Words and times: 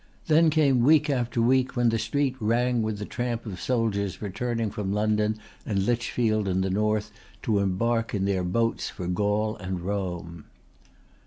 Then 0.25 0.49
came 0.49 0.79
week 0.81 1.11
after 1.11 1.39
week 1.43 1.75
when 1.75 1.89
the 1.89 1.99
street 1.99 2.35
rang 2.39 2.81
with 2.81 2.97
the 2.97 3.05
tramp 3.05 3.45
of 3.45 3.61
soldiers 3.61 4.19
returning 4.19 4.71
from 4.71 4.91
London 4.91 5.37
and 5.63 5.85
Lichfield 5.85 6.47
and 6.47 6.63
the 6.63 6.71
North 6.71 7.11
to 7.43 7.59
embark 7.59 8.15
in 8.15 8.25
their 8.25 8.43
boats 8.43 8.89
for 8.89 9.05
Gaul 9.05 9.55
and 9.57 9.79
Rome." 9.81 10.45